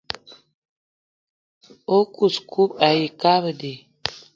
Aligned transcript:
O 1.95 1.97
kous 2.15 2.35
kou 2.51 2.69
ayi 2.87 3.07
kabdi. 3.21 3.73